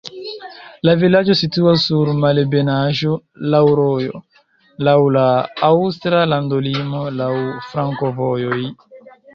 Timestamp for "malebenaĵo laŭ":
2.23-3.61